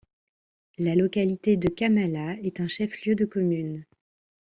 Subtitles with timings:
[0.79, 3.85] La localité de Kamala est un chef-lieu de commune.